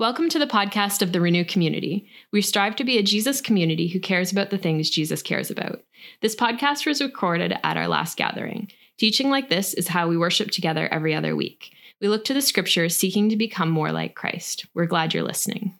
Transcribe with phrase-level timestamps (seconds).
[0.00, 2.08] Welcome to the podcast of the Renew community.
[2.32, 5.82] We strive to be a Jesus community who cares about the things Jesus cares about.
[6.22, 8.72] This podcast was recorded at our last gathering.
[8.96, 11.74] Teaching like this is how we worship together every other week.
[12.00, 14.64] We look to the scriptures seeking to become more like Christ.
[14.72, 15.78] We're glad you're listening.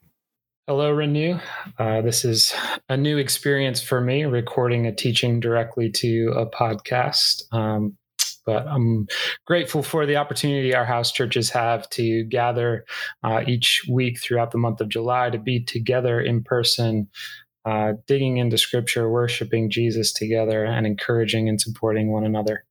[0.66, 1.39] Hello, Renew.
[1.79, 2.52] Uh, this is
[2.91, 7.50] a new experience for me, recording a teaching directly to a podcast.
[7.55, 7.96] Um,
[8.45, 9.07] but I'm
[9.47, 12.85] grateful for the opportunity our house churches have to gather
[13.23, 17.09] uh, each week throughout the month of July to be together in person,
[17.65, 22.65] uh, digging into scripture, worshiping Jesus together, and encouraging and supporting one another.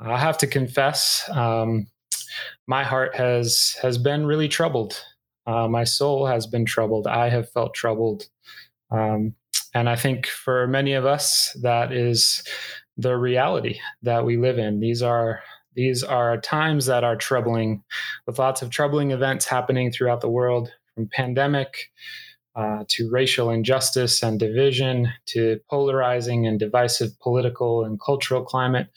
[0.00, 1.86] I have to confess, um,
[2.66, 5.00] my heart has has been really troubled.
[5.46, 7.06] Uh, my soul has been troubled.
[7.06, 8.24] I have felt troubled.
[8.90, 9.34] Um,
[9.74, 12.42] and I think for many of us, that is
[12.96, 14.80] the reality that we live in.
[14.80, 15.40] These are
[15.74, 17.82] these are times that are troubling,
[18.26, 21.90] with lots of troubling events happening throughout the world, from pandemic
[22.54, 28.88] uh, to racial injustice and division to polarizing and divisive political and cultural climate.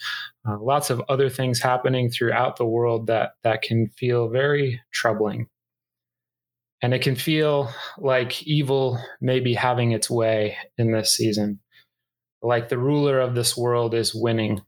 [0.48, 5.48] Uh, lots of other things happening throughout the world that that can feel very troubling.
[6.82, 11.62] And it can feel like evil may be having its way in this season
[12.46, 14.62] like the ruler of this world is winning.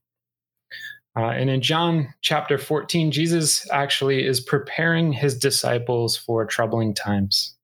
[1.18, 7.56] Uh, and in John chapter 14, Jesus actually is preparing his disciples for troubling times.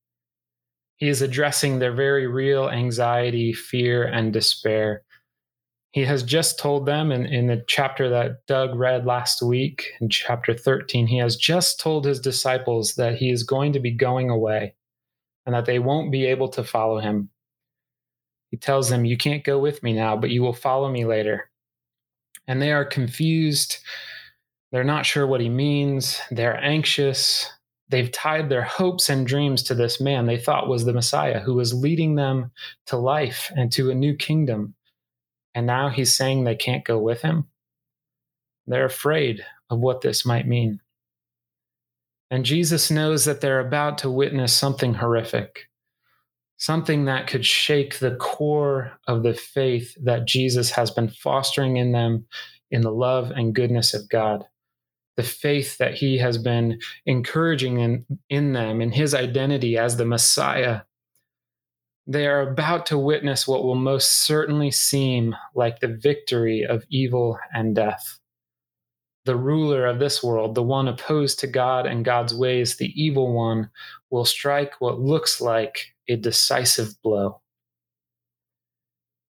[0.97, 5.03] He is addressing their very real anxiety, fear, and despair.
[5.91, 10.09] He has just told them in, in the chapter that Doug read last week, in
[10.09, 14.31] chapter 13, he has just told his disciples that he is going to be going
[14.31, 14.73] away
[15.45, 17.29] and that they won't be able to follow him.
[18.53, 21.49] He tells them, You can't go with me now, but you will follow me later.
[22.47, 23.79] And they are confused.
[24.71, 26.21] They're not sure what he means.
[26.29, 27.51] They're anxious.
[27.89, 31.55] They've tied their hopes and dreams to this man they thought was the Messiah who
[31.55, 32.51] was leading them
[32.85, 34.75] to life and to a new kingdom.
[35.55, 37.47] And now he's saying they can't go with him.
[38.67, 40.79] They're afraid of what this might mean.
[42.29, 45.69] And Jesus knows that they're about to witness something horrific
[46.63, 51.91] something that could shake the core of the faith that Jesus has been fostering in
[51.91, 52.25] them
[52.71, 54.45] in the love and goodness of God.
[55.17, 60.05] The faith that he has been encouraging in, in them in his identity as the
[60.05, 60.83] Messiah.
[62.07, 67.37] They are about to witness what will most certainly seem like the victory of evil
[67.53, 68.19] and death.
[69.25, 73.33] The ruler of this world, the one opposed to God and God's ways, the evil
[73.33, 73.69] one,
[74.09, 77.41] will strike what looks like a decisive blow.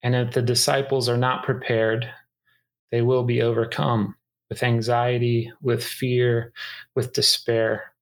[0.03, 2.09] And if the disciples are not prepared,
[2.91, 4.15] they will be overcome
[4.49, 6.53] with anxiety, with fear,
[6.95, 7.93] with despair.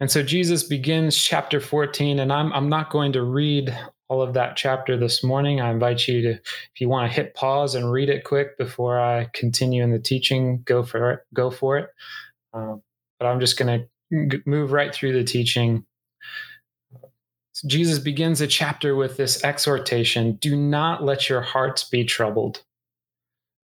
[0.00, 3.76] And so Jesus begins chapter 14, and I'm, I'm not going to read
[4.08, 5.60] all of that chapter this morning.
[5.60, 8.98] I invite you to, if you want to hit pause and read it quick before
[9.00, 11.20] I continue in the teaching, go for it.
[11.34, 11.90] Go for it.
[12.52, 12.76] Uh,
[13.18, 13.88] but I'm just going
[14.20, 15.84] to move right through the teaching
[17.66, 22.62] Jesus begins a chapter with this exhortation do not let your hearts be troubled.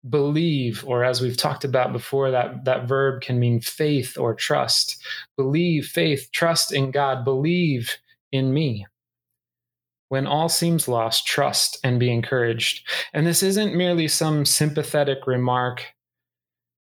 [0.08, 5.02] Believe, or as we've talked about before, that, that verb can mean faith or trust.
[5.36, 7.96] Believe, faith, trust in God, believe
[8.32, 8.86] in me.
[10.14, 12.88] When all seems lost, trust and be encouraged.
[13.12, 15.84] And this isn't merely some sympathetic remark.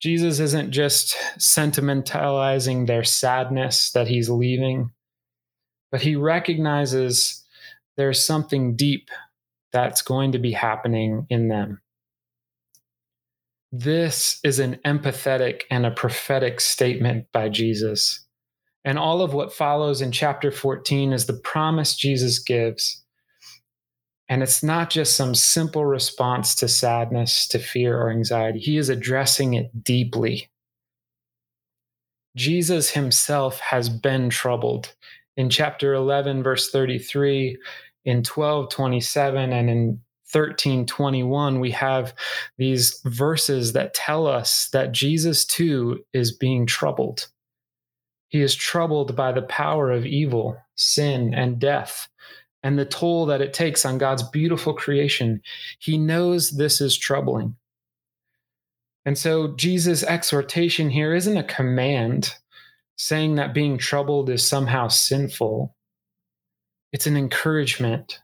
[0.01, 4.91] Jesus isn't just sentimentalizing their sadness that he's leaving
[5.91, 7.43] but he recognizes
[7.97, 9.09] there's something deep
[9.71, 11.81] that's going to be happening in them.
[13.71, 18.25] This is an empathetic and a prophetic statement by Jesus.
[18.83, 23.03] And all of what follows in chapter 14 is the promise Jesus gives.
[24.29, 28.59] And it's not just some simple response to sadness, to fear, or anxiety.
[28.59, 30.49] He is addressing it deeply.
[32.35, 34.93] Jesus himself has been troubled
[35.35, 37.57] in chapter 11, verse 33,
[38.05, 42.13] in 12, 27, and in 13, 21, we have
[42.57, 47.27] these verses that tell us that Jesus too is being troubled.
[48.27, 52.07] He is troubled by the power of evil, sin, and death,
[52.63, 55.41] and the toll that it takes on God's beautiful creation.
[55.79, 57.55] He knows this is troubling.
[59.05, 62.35] And so Jesus' exhortation here isn't a command
[62.97, 65.75] saying that being troubled is somehow sinful.
[66.91, 68.21] It's an encouragement.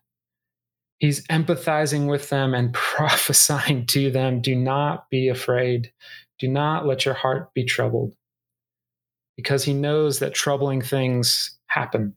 [1.00, 5.92] He's empathizing with them and prophesying to them do not be afraid.
[6.40, 8.14] Do not let your heart be troubled.
[9.38, 12.16] because he knows that troubling things happen.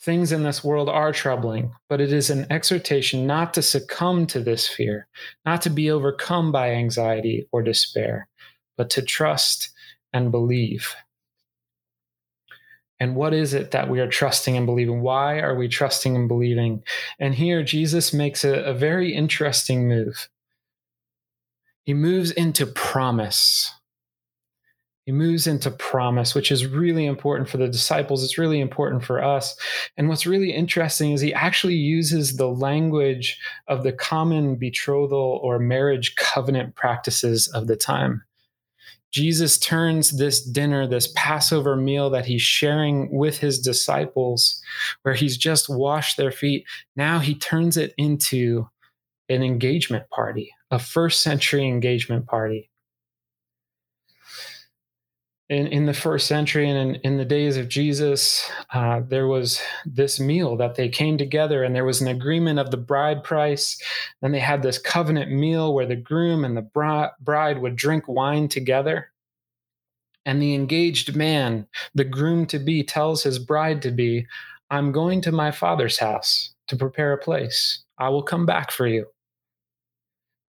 [0.00, 4.40] Things in this world are troubling, but it is an exhortation not to succumb to
[4.40, 5.08] this fear,
[5.44, 8.28] not to be overcome by anxiety or despair,
[8.76, 9.70] but to trust
[10.12, 10.94] and believe.
[12.98, 15.02] And what is it that we are trusting and believing?
[15.02, 16.82] Why are we trusting and believing?
[17.18, 20.28] And here Jesus makes a, a very interesting move.
[21.84, 23.72] He moves into promise.
[25.06, 28.24] He moves into promise, which is really important for the disciples.
[28.24, 29.56] It's really important for us.
[29.96, 33.38] And what's really interesting is he actually uses the language
[33.68, 38.24] of the common betrothal or marriage covenant practices of the time.
[39.12, 44.60] Jesus turns this dinner, this Passover meal that he's sharing with his disciples,
[45.02, 46.64] where he's just washed their feet,
[46.96, 48.68] now he turns it into
[49.28, 52.68] an engagement party, a first century engagement party
[55.48, 59.60] in, in the first century and in, in the days of Jesus, uh, there was
[59.84, 63.80] this meal that they came together and there was an agreement of the bride price.
[64.20, 68.48] Then they had this covenant meal where the groom and the bride would drink wine
[68.48, 69.12] together.
[70.24, 74.26] And the engaged man, the groom to be, tells his bride to be,
[74.70, 77.84] I'm going to my father's house to prepare a place.
[77.98, 79.06] I will come back for you.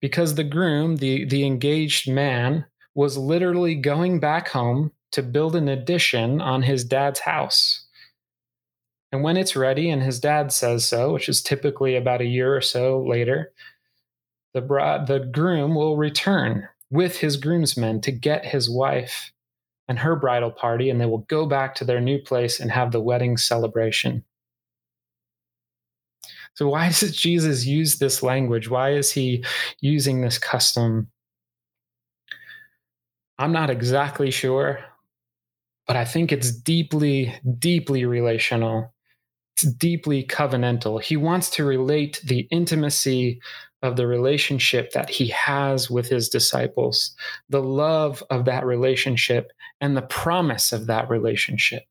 [0.00, 2.64] Because the groom, the, the engaged man,
[2.96, 7.84] was literally going back home to build an addition on his dad's house.
[9.12, 12.56] And when it's ready, and his dad says so, which is typically about a year
[12.56, 13.52] or so later,
[14.54, 19.30] the, bride, the groom will return with his groomsmen to get his wife
[19.88, 22.92] and her bridal party, and they will go back to their new place and have
[22.92, 24.24] the wedding celebration.
[26.54, 28.70] So, why does Jesus use this language?
[28.70, 29.44] Why is he
[29.80, 31.10] using this custom?
[33.38, 34.80] I'm not exactly sure,
[35.86, 38.92] but I think it's deeply, deeply relational.
[39.56, 41.02] It's deeply covenantal.
[41.02, 43.40] He wants to relate the intimacy
[43.82, 47.14] of the relationship that he has with his disciples,
[47.48, 51.84] the love of that relationship, and the promise of that relationship.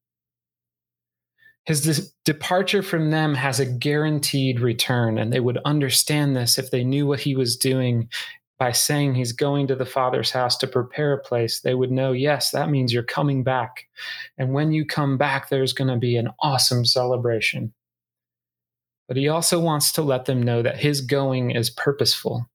[1.66, 6.84] His departure from them has a guaranteed return, and they would understand this if they
[6.84, 8.10] knew what he was doing
[8.58, 12.14] by saying he's going to the Father's house to prepare a place, they would know,
[12.14, 13.88] yes, that means you're coming back.
[14.38, 17.74] And when you come back, there's going to be an awesome celebration.
[19.08, 22.50] But he also wants to let them know that his going is purposeful.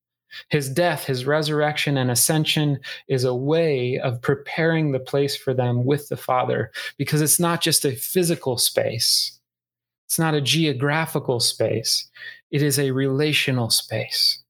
[0.48, 5.84] His death, his resurrection, and ascension is a way of preparing the place for them
[5.84, 9.38] with the Father because it's not just a physical space,
[10.06, 12.08] it's not a geographical space,
[12.50, 14.40] it is a relational space.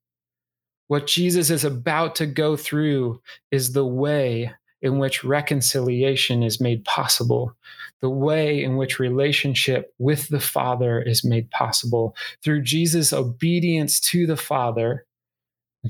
[0.91, 3.23] What Jesus is about to go through
[3.53, 4.51] is the way
[4.83, 7.55] in which reconciliation is made possible,
[8.01, 14.27] the way in which relationship with the Father is made possible through Jesus' obedience to
[14.27, 15.07] the Father,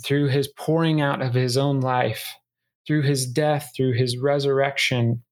[0.05, 2.35] through his pouring out of his own life,
[2.87, 5.23] through his death, through his resurrection,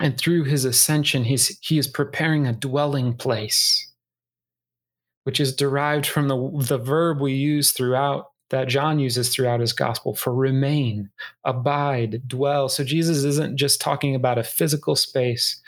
[0.00, 1.24] and through his ascension.
[1.24, 3.90] He's, he is preparing a dwelling place,
[5.24, 9.72] which is derived from the, the verb we use throughout that John uses throughout his
[9.72, 11.10] gospel for remain,
[11.44, 12.68] abide, dwell.
[12.68, 15.60] So Jesus isn't just talking about a physical space,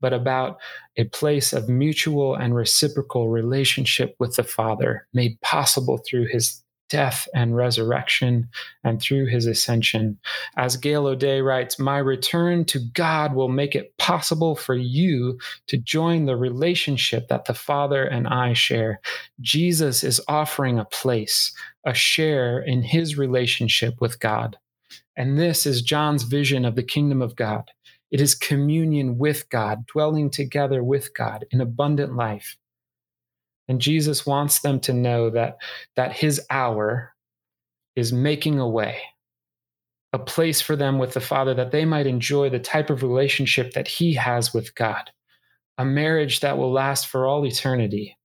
[0.00, 0.58] but about
[0.96, 7.28] a place of mutual and reciprocal relationship with the Father made possible through his death
[7.34, 8.48] and resurrection
[8.84, 10.18] and through his ascension.
[10.56, 15.76] As Gail O'Day writes, My return to God will make it possible for you to
[15.76, 19.00] join the relationship that the Father and I share.
[19.40, 21.52] Jesus is offering a place,
[21.84, 24.56] a share in his relationship with God.
[25.16, 27.70] And this is John's vision of the kingdom of God.
[28.10, 32.56] It is communion with God, dwelling together with God in abundant life.
[33.68, 35.58] And Jesus wants them to know that,
[35.94, 37.14] that his hour
[37.94, 39.00] is making a way,
[40.12, 43.72] a place for them with the Father that they might enjoy the type of relationship
[43.72, 45.10] that he has with God,
[45.76, 48.16] a marriage that will last for all eternity.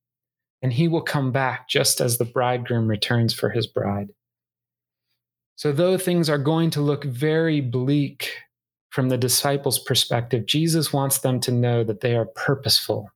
[0.61, 4.13] And he will come back just as the bridegroom returns for his bride.
[5.55, 8.37] So, though things are going to look very bleak
[8.89, 13.09] from the disciples' perspective, Jesus wants them to know that they are purposeful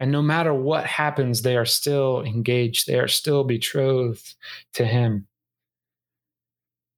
[0.00, 4.34] and no matter what happens, they are still engaged, they are still betrothed
[4.74, 5.26] to Him.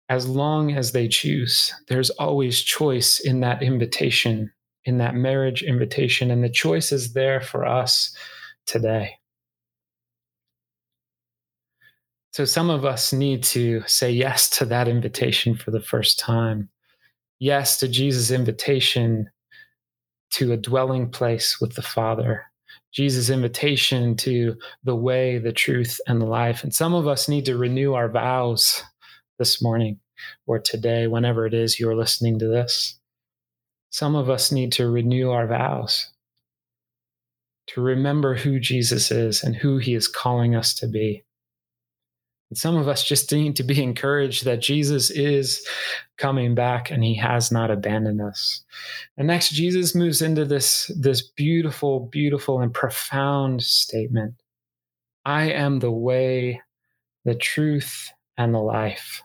[0.09, 4.53] As long as they choose, there's always choice in that invitation,
[4.85, 8.17] in that marriage invitation, and the choice is there for us
[8.67, 9.17] today.
[12.33, 16.69] So some of us need to say yes to that invitation for the first time.
[17.39, 19.31] yes to Jesus' invitation
[20.31, 22.45] to a dwelling place with the Father,
[22.93, 26.63] Jesus' invitation to the way, the truth, and the life.
[26.63, 28.83] And some of us need to renew our vows
[29.39, 30.01] this morning
[30.47, 32.99] or today, whenever it is you're listening to this.
[33.91, 36.11] Some of us need to renew our vows
[37.69, 41.25] to remember who Jesus is and who he is calling us to be.
[42.51, 45.67] And some of us just need to be encouraged that Jesus is
[46.17, 48.65] coming back and he has not abandoned us.
[49.17, 54.35] And next, Jesus moves into this, this beautiful, beautiful, and profound statement
[55.25, 56.63] I am the way,
[57.25, 59.23] the truth, and the life.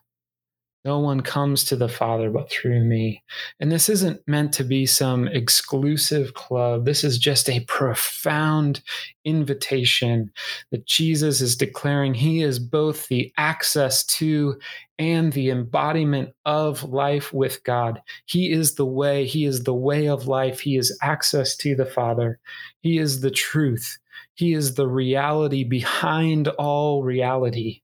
[0.83, 3.23] No one comes to the Father but through me.
[3.59, 6.85] And this isn't meant to be some exclusive club.
[6.85, 8.81] This is just a profound
[9.23, 10.31] invitation
[10.71, 14.57] that Jesus is declaring he is both the access to
[14.97, 18.01] and the embodiment of life with God.
[18.25, 20.59] He is the way, He is the way of life.
[20.59, 22.39] He is access to the Father.
[22.81, 23.97] He is the truth.
[24.35, 27.80] He is the reality behind all reality.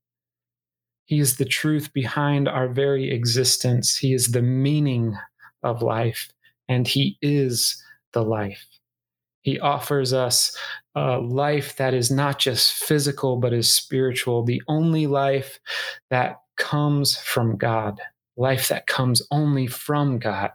[1.07, 3.97] He is the truth behind our very existence.
[3.97, 5.17] He is the meaning
[5.63, 6.29] of life,
[6.67, 8.67] and He is the life.
[9.41, 10.55] He offers us
[10.95, 15.61] a life that is not just physical, but is spiritual, the only life
[16.09, 18.01] that comes from God,
[18.35, 20.51] life that comes only from God.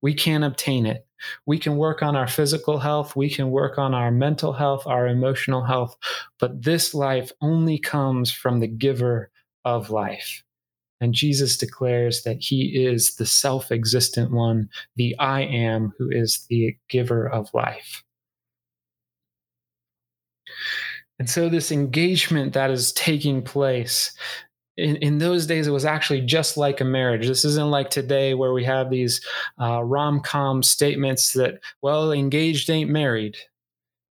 [0.00, 1.04] We can't obtain it.
[1.44, 5.08] We can work on our physical health, we can work on our mental health, our
[5.08, 5.96] emotional health,
[6.38, 9.31] but this life only comes from the giver
[9.64, 10.42] of life.
[11.00, 16.46] And Jesus declares that he is the self existent one, the I am, who is
[16.48, 18.04] the giver of life.
[21.18, 24.12] And so, this engagement that is taking place
[24.76, 27.26] in, in those days, it was actually just like a marriage.
[27.26, 29.20] This isn't like today where we have these
[29.60, 33.36] uh, rom com statements that, well, engaged ain't married.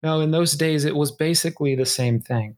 [0.02, 2.56] No, in those days, it was basically the same thing.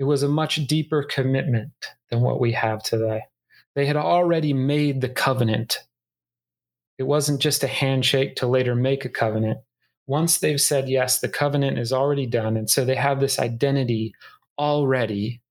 [0.00, 1.72] It was a much deeper commitment
[2.08, 3.24] than what we have today.
[3.74, 5.80] They had already made the covenant.
[6.96, 9.58] It wasn't just a handshake to later make a covenant.
[10.06, 12.56] Once they've said yes, the covenant is already done.
[12.56, 14.14] And so they have this identity
[14.58, 15.42] already,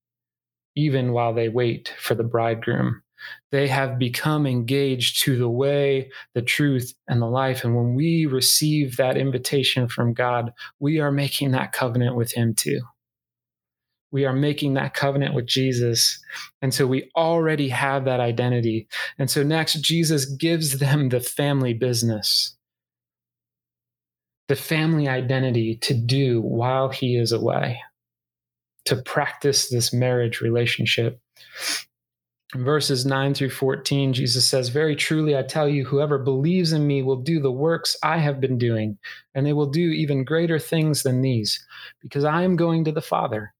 [0.76, 3.04] even while they wait for the bridegroom.
[3.52, 7.64] They have become engaged to the way, the truth, and the life.
[7.64, 12.56] And when we receive that invitation from God, we are making that covenant with Him
[12.56, 12.82] too
[14.12, 16.20] we are making that covenant with Jesus.
[16.62, 18.88] And so we already have that identity.
[19.18, 22.56] And so next, Jesus gives them the family business,
[24.48, 27.82] the family identity to do while he is away,
[28.86, 31.20] to practice this marriage relationship.
[32.56, 36.88] In verses 9 through 14, Jesus says, Very truly, I tell you, whoever believes in
[36.88, 38.98] me will do the works I have been doing,
[39.36, 41.64] and they will do even greater things than these,
[42.02, 43.54] because I am going to the Father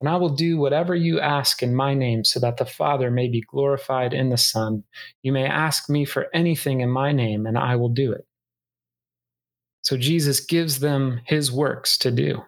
[0.00, 3.28] and I will do whatever you ask in my name, so that the Father may
[3.28, 4.82] be glorified in the Son.
[5.22, 8.26] You may ask me for anything in my name, and I will do it.
[9.82, 12.42] So Jesus gives them his works to do.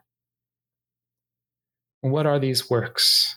[2.00, 3.37] What are these works?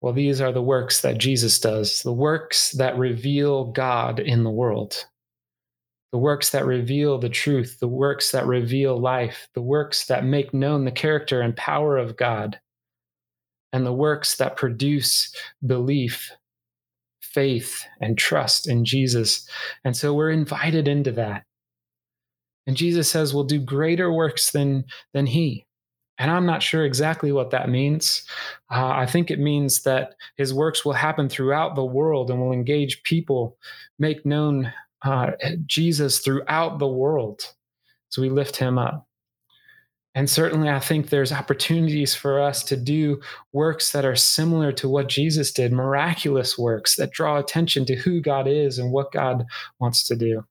[0.00, 4.50] Well, these are the works that Jesus does, the works that reveal God in the
[4.50, 5.06] world
[6.16, 10.54] the works that reveal the truth, the works that reveal life, the works that make
[10.54, 12.58] known the character and power of God,
[13.70, 15.30] and the works that produce
[15.66, 16.32] belief,
[17.20, 19.46] faith, and trust in Jesus.
[19.84, 21.44] And so we're invited into that.
[22.66, 25.66] And Jesus says we'll do greater works than, than he.
[26.16, 28.24] And I'm not sure exactly what that means.
[28.70, 32.52] Uh, I think it means that his works will happen throughout the world and will
[32.52, 33.58] engage people,
[33.98, 34.72] make known
[35.12, 35.32] uh,
[35.66, 37.42] Jesus throughout the world.
[38.08, 39.06] So we lift him up.
[40.14, 43.20] And certainly, I think there's opportunities for us to do
[43.52, 48.22] works that are similar to what Jesus did, miraculous works that draw attention to who
[48.22, 49.44] God is and what God
[49.78, 50.42] wants to do.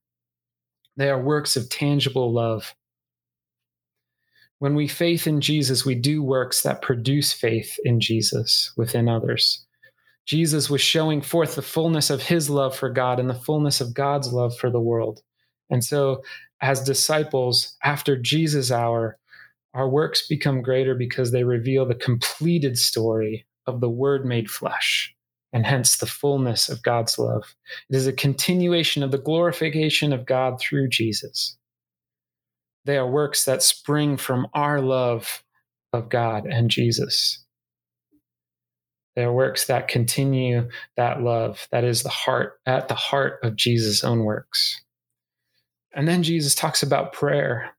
[0.96, 2.76] They are works of tangible love.
[4.60, 9.65] When we faith in Jesus, we do works that produce faith in Jesus within others.
[10.26, 13.94] Jesus was showing forth the fullness of his love for God and the fullness of
[13.94, 15.22] God's love for the world.
[15.70, 16.22] And so,
[16.60, 19.18] as disciples, after Jesus' hour,
[19.74, 25.14] our works become greater because they reveal the completed story of the Word made flesh,
[25.52, 27.54] and hence the fullness of God's love.
[27.90, 31.56] It is a continuation of the glorification of God through Jesus.
[32.84, 35.42] They are works that spring from our love
[35.92, 37.44] of God and Jesus.
[39.16, 44.04] They're works that continue that love that is the heart at the heart of Jesus'
[44.04, 44.82] own works.
[45.94, 47.70] And then Jesus talks about prayer.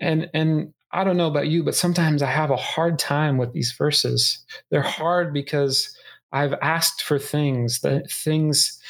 [0.00, 3.52] And and I don't know about you, but sometimes I have a hard time with
[3.52, 4.42] these verses.
[4.70, 5.94] They're hard because
[6.32, 8.80] I've asked for things, the things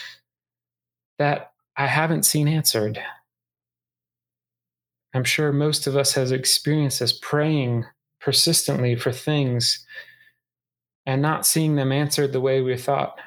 [1.18, 3.02] that I haven't seen answered.
[5.12, 7.84] I'm sure most of us has experienced this praying
[8.20, 9.84] persistently for things
[11.08, 13.18] and not seeing them answered the way we thought.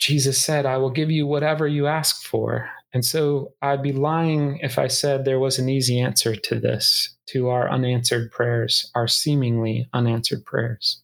[0.00, 2.68] Jesus said, I will give you whatever you ask for.
[2.92, 7.14] And so I'd be lying if I said there was an easy answer to this,
[7.28, 11.00] to our unanswered prayers, our seemingly unanswered prayers.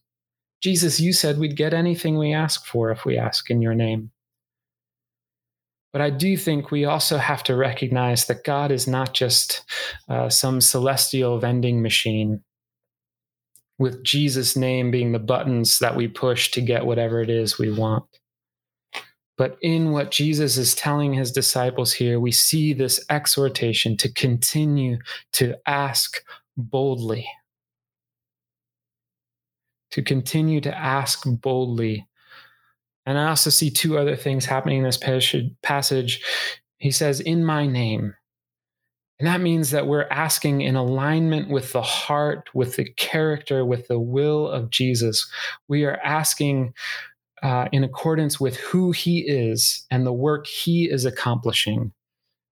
[0.61, 4.11] Jesus, you said we'd get anything we ask for if we ask in your name.
[5.93, 9.63] But I do think we also have to recognize that God is not just
[10.09, 12.43] uh, some celestial vending machine
[13.79, 17.71] with Jesus' name being the buttons that we push to get whatever it is we
[17.71, 18.05] want.
[19.37, 24.99] But in what Jesus is telling his disciples here, we see this exhortation to continue
[25.31, 26.21] to ask
[26.57, 27.25] boldly.
[29.91, 32.05] To continue to ask boldly.
[33.05, 34.99] And I also see two other things happening in this
[35.61, 36.21] passage.
[36.77, 38.13] He says, In my name.
[39.19, 43.87] And that means that we're asking in alignment with the heart, with the character, with
[43.87, 45.29] the will of Jesus.
[45.67, 46.73] We are asking
[47.43, 51.91] uh, in accordance with who he is and the work he is accomplishing,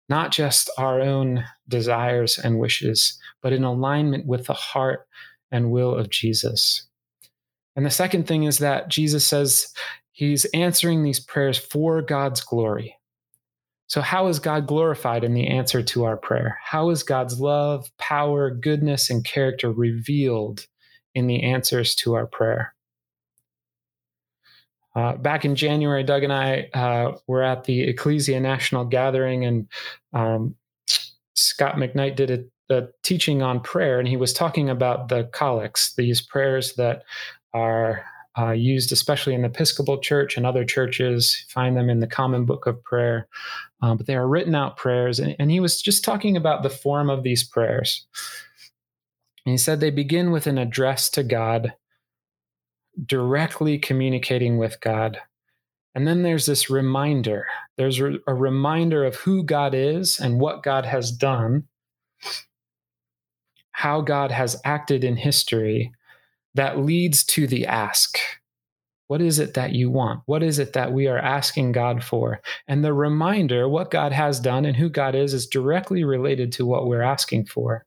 [0.09, 5.07] not just our own desires and wishes, but in alignment with the heart
[5.51, 6.87] and will of Jesus.
[7.75, 9.67] And the second thing is that Jesus says
[10.13, 12.95] he's answering these prayers for God's glory.
[13.87, 16.57] So, how is God glorified in the answer to our prayer?
[16.63, 20.65] How is God's love, power, goodness, and character revealed
[21.13, 22.73] in the answers to our prayer?
[24.95, 29.67] Uh, back in January, Doug and I uh, were at the Ecclesia National Gathering, and
[30.13, 30.55] um,
[31.35, 35.93] Scot McKnight did a, a, teaching on prayer, and he was talking about the collects,
[35.95, 37.03] these prayers that
[37.53, 38.05] are
[38.37, 41.45] uh, used especially in the Episcopal Church and other churches.
[41.49, 43.27] Find them in the Common Book of Prayer,
[43.81, 46.69] uh, but they are written out prayers, and, and he was just talking about the
[46.69, 48.05] form of these prayers.
[49.45, 51.73] And he said they begin with an address to God
[53.05, 55.19] directly communicating with God.
[55.93, 57.45] And then there's this reminder.
[57.77, 61.65] There's a reminder of who God is and what God has done,
[63.71, 65.93] how God has acted in history
[66.55, 68.17] that leads to the ask.
[69.07, 70.21] What is it that you want?
[70.25, 72.41] What is it that we are asking God for?
[72.67, 76.65] And the reminder, what God has done and who God is, is directly related to
[76.65, 77.85] what we're asking for.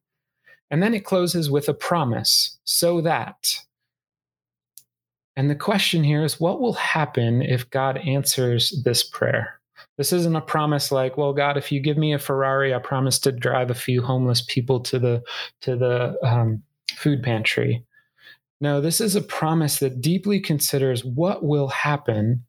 [0.71, 3.53] And then it closes with a promise so that
[5.39, 9.61] and the question here is what will happen if God answers this prayer?
[9.97, 13.21] This isn't a promise like, well, God, if you give me a Ferrari, I promise
[13.21, 15.23] to drive a few homeless people to the
[15.61, 16.61] to the um,
[16.97, 17.85] food pantry.
[18.61, 22.45] No, this is a promise that deeply considers what will happen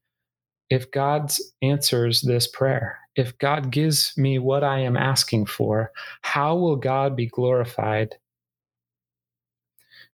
[0.70, 3.00] if God answers this prayer.
[3.16, 5.92] If God gives me what I am asking for,
[6.22, 8.16] how will God be glorified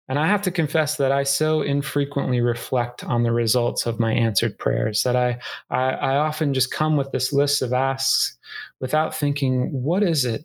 [0.09, 4.13] and I have to confess that I so infrequently reflect on the results of my
[4.13, 5.39] answered prayers that I,
[5.71, 8.37] I, I, often just come with this list of asks
[8.81, 10.45] without thinking, what is it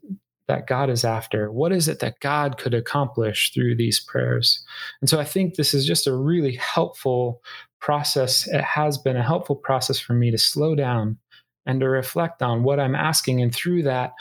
[0.49, 1.49] that God is after?
[1.51, 4.61] What is it that God could accomplish through these prayers?
[4.99, 7.41] And so I think this is just a really helpful
[7.79, 8.45] process.
[8.47, 11.17] It has been a helpful process for me to slow down
[11.65, 13.41] and to reflect on what I'm asking.
[13.41, 14.11] And through that,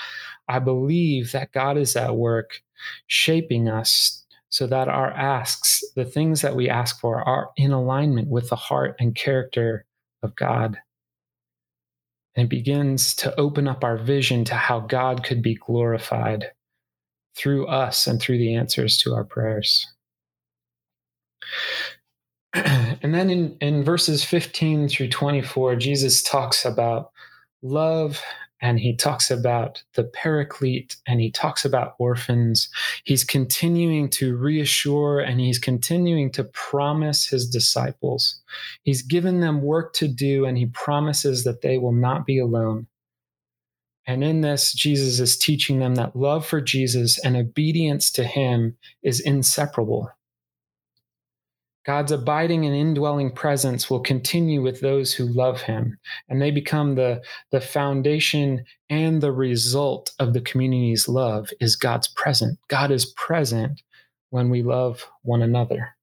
[0.48, 2.60] I believe that God is at work
[3.06, 8.28] shaping us so that our asks, the things that we ask for, are in alignment
[8.28, 9.84] with the heart and character
[10.22, 10.78] of God.
[12.38, 16.52] And it begins to open up our vision to how God could be glorified
[17.36, 19.84] through us and through the answers to our prayers.
[22.54, 27.10] and then in, in verses 15 through 24, Jesus talks about
[27.60, 28.22] love
[28.60, 32.68] and he talks about the paraclete and he talks about orphans.
[33.04, 38.40] He's continuing to reassure and he's continuing to promise his disciples.
[38.82, 42.86] He's given them work to do and he promises that they will not be alone.
[44.06, 48.76] And in this, Jesus is teaching them that love for Jesus and obedience to him
[49.02, 50.10] is inseparable.
[51.88, 55.98] God's abiding and indwelling presence will continue with those who love him,
[56.28, 62.08] and they become the, the foundation and the result of the community's love is God's
[62.08, 62.58] present.
[62.68, 63.82] God is present
[64.30, 65.96] when we love one another.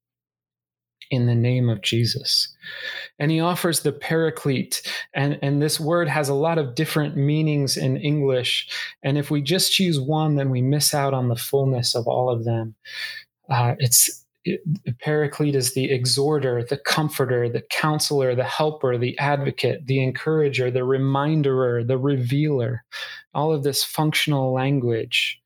[1.12, 2.54] in the name of Jesus.
[3.19, 4.82] And he offers the paraclete.
[5.13, 8.67] And, and this word has a lot of different meanings in English.
[9.04, 12.30] And if we just choose one, then we miss out on the fullness of all
[12.30, 12.76] of them.
[13.50, 14.24] Uh, it's
[14.99, 20.84] paraclete is the exhorter, the comforter, the counselor, the helper, the advocate, the encourager, the
[20.84, 22.84] reminderer, the revealer.
[23.34, 25.41] All of this functional language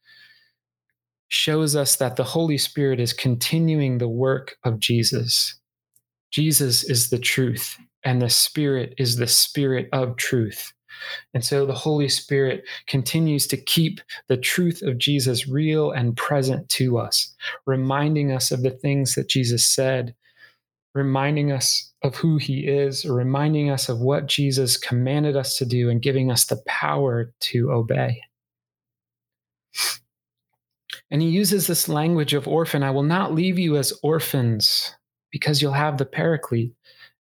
[1.30, 5.56] shows us that the Holy Spirit is continuing the work of Jesus.
[6.32, 10.74] Jesus is the truth, and the Spirit is the Spirit of truth.
[11.34, 16.70] And so the Holy Spirit continues to keep the truth of Jesus real and present
[16.70, 17.34] to us,
[17.66, 20.16] reminding us of the things that Jesus said,
[20.96, 25.90] reminding us of who he is, reminding us of what Jesus commanded us to do,
[25.90, 28.22] and giving us the power to obey.
[31.12, 34.96] And he uses this language of orphan I will not leave you as orphans
[35.32, 36.74] because you'll have the paraclete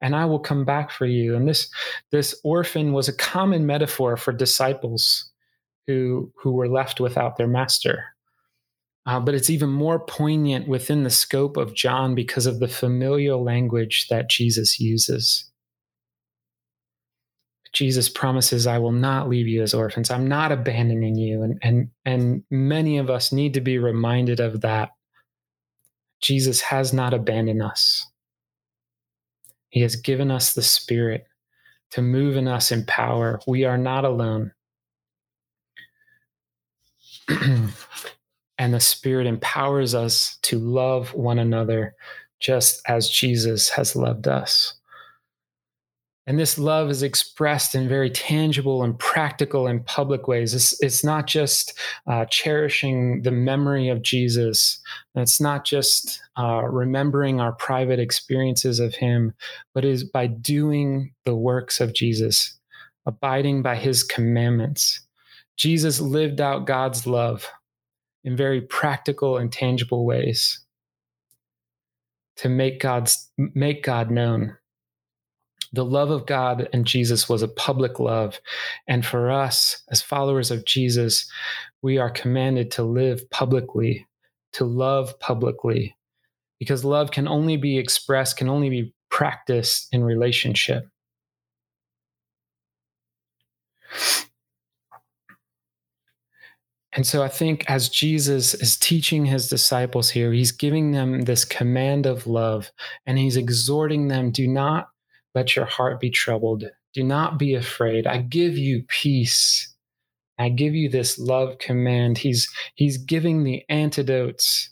[0.01, 1.35] and I will come back for you.
[1.35, 1.69] And this,
[2.11, 5.31] this orphan was a common metaphor for disciples
[5.87, 8.03] who, who were left without their master.
[9.07, 13.43] Uh, but it's even more poignant within the scope of John because of the familial
[13.43, 15.49] language that Jesus uses.
[17.71, 20.09] Jesus promises, I will not leave you as orphans.
[20.09, 21.43] I'm not abandoning you.
[21.43, 24.89] And, and, and many of us need to be reminded of that.
[26.21, 28.07] Jesus has not abandoned us.
[29.75, 31.27] He has given us the Spirit
[31.91, 33.41] to move in us in power.
[33.45, 34.53] We are not alone.
[37.27, 37.73] and
[38.57, 41.93] the Spirit empowers us to love one another
[42.39, 44.75] just as Jesus has loved us.
[46.27, 50.55] And this love is expressed in very tangible and practical and public ways.
[50.55, 54.79] It's, it's not just uh, cherishing the memory of Jesus,
[55.13, 59.33] it's not just uh, remembering our private experiences of Him,
[59.73, 62.57] but is by doing the works of Jesus,
[63.05, 65.01] abiding by His commandments.
[65.57, 67.47] Jesus lived out God's love
[68.23, 70.59] in very practical and tangible ways
[72.37, 74.57] to make God's make God known
[75.73, 78.39] the love of God and Jesus was a public love.
[78.87, 81.29] And for us, as followers of Jesus,
[81.81, 84.07] we are commanded to live publicly,
[84.53, 85.95] to love publicly,
[86.59, 90.87] because love can only be expressed, can only be practiced in relationship.
[96.95, 101.43] And so I think as Jesus is teaching his disciples here, he's giving them this
[101.43, 102.71] command of love
[103.05, 104.87] and he's exhorting them do not
[105.35, 106.63] let your heart be troubled.
[106.93, 108.07] Do not be afraid.
[108.07, 109.73] I give you peace.
[110.39, 112.17] I give you this love command.
[112.17, 114.69] He's, he's giving the antidotes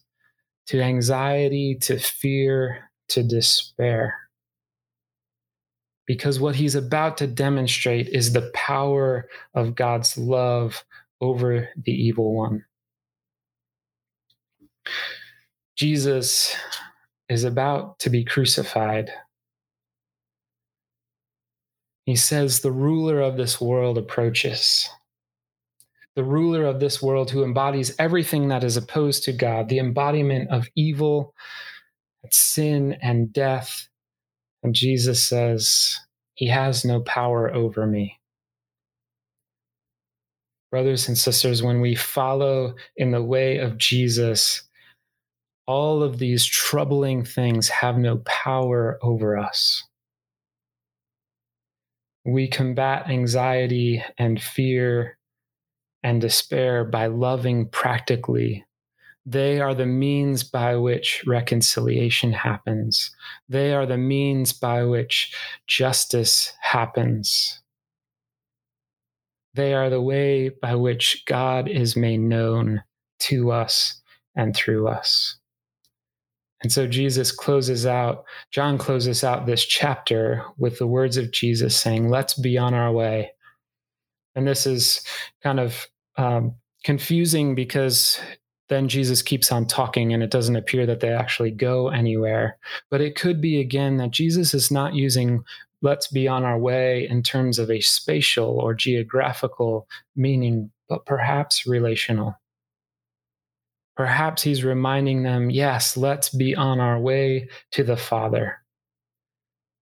[0.68, 4.18] to anxiety, to fear, to despair.
[6.08, 10.84] Because what he's about to demonstrate is the power of God's love
[11.22, 12.66] over the evil one.
[15.78, 16.56] Jesus
[17.30, 19.12] is about to be crucified
[22.06, 24.90] he says, The ruler of this world approaches.
[26.16, 30.50] The ruler of this world who embodies everything that is opposed to God, the embodiment
[30.52, 31.34] of evil,
[32.30, 33.88] sin, and death.
[34.62, 36.00] And Jesus says,
[36.36, 38.20] He has no power over me.
[40.72, 44.64] Brothers and sisters, when we follow in the way of Jesus,
[45.68, 49.84] all of these troubling things have no power over us.
[52.26, 55.18] We combat anxiety and fear
[56.04, 58.66] and despair by loving practically.
[59.26, 63.16] They are the means by which reconciliation happens.
[63.48, 65.34] They are the means by which
[65.68, 67.62] justice happens.
[69.54, 72.84] They are the way by which God is made known
[73.20, 74.02] to us
[74.36, 75.38] and through us.
[76.64, 81.78] And so Jesus closes out, John closes out this chapter with the words of Jesus
[81.78, 83.32] saying, Let's be on our way.
[84.36, 85.06] And this is
[85.44, 85.86] kind of
[86.18, 88.20] um, confusing because
[88.70, 92.58] then Jesus keeps on talking and it doesn't appear that they actually go anywhere.
[92.90, 95.44] But it could be again that Jesus is not using
[95.84, 101.68] let's be on our way in terms of a spatial or geographical meaning, but perhaps
[101.68, 102.36] relational.
[103.96, 108.58] Perhaps he's reminding them, yes, let's be on our way to the Father.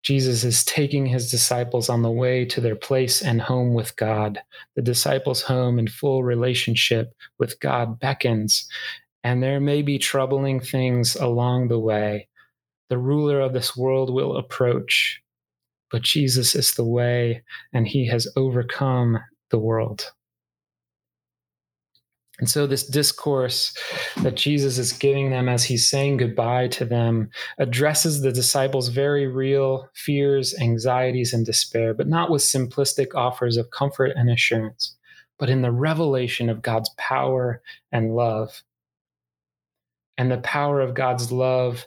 [0.04, 4.40] Jesus is taking his disciples on the way to their place and home with God.
[4.76, 8.70] The disciples' home in full relationship with God beckons,
[9.24, 12.28] and there may be troubling things along the way,
[12.90, 15.20] the ruler of this world will approach.
[15.92, 20.12] But Jesus is the way, and he has overcome the world.
[22.40, 23.74] And so, this discourse
[24.22, 29.26] that Jesus is giving them as he's saying goodbye to them addresses the disciples' very
[29.26, 34.96] real fears, anxieties, and despair, but not with simplistic offers of comfort and assurance,
[35.40, 37.62] but in the revelation of God's power
[37.94, 38.64] and love.
[40.18, 41.86] And the power of God's love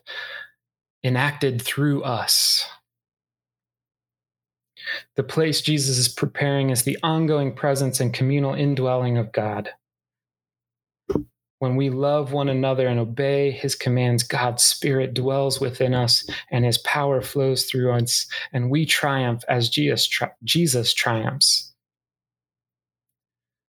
[1.04, 2.66] enacted through us.
[5.16, 9.70] The place Jesus is preparing is the ongoing presence and communal indwelling of God.
[11.58, 16.64] When we love one another and obey his commands, God's Spirit dwells within us and
[16.64, 21.72] his power flows through us, and we triumph as Jesus, tri- Jesus triumphs.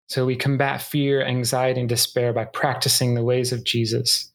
[0.08, 4.32] So we combat fear, anxiety, and despair by practicing the ways of Jesus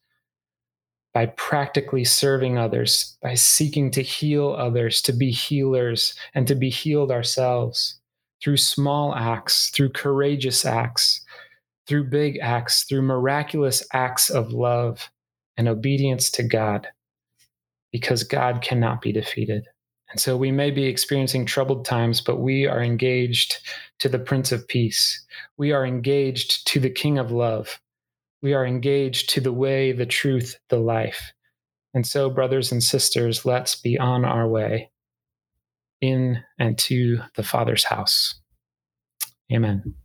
[1.13, 6.69] by practically serving others, by seeking to heal others, to be healers, and to be
[6.69, 7.99] healed ourselves
[8.43, 11.23] through small acts, through courageous acts,
[11.87, 15.09] through big acts, through miraculous acts of love
[15.57, 16.87] and obedience to God,
[17.91, 19.67] because God cannot be defeated.
[20.11, 23.57] And so we may be experiencing troubled times, but we are engaged
[23.99, 25.25] to the Prince of Peace.
[25.57, 27.79] We are engaged to the King of Love
[28.43, 31.31] we are engaged to the way, the truth, the life.
[31.95, 34.91] And so, brothers and sisters, let's be on our way
[36.01, 38.35] in and to the Father's house.
[39.51, 39.95] Amen.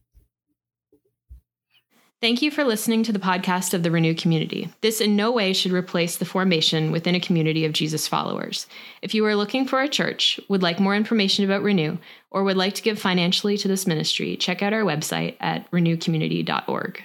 [2.20, 4.68] Thank you for listening to the podcast of the Renew community.
[4.81, 8.66] This in no way should replace the formation within a community of Jesus followers.
[9.02, 11.98] If you are looking for a church, would like more information about Renew,
[12.33, 17.04] or would like to give financially to this ministry, check out our website at renewcommunity.org.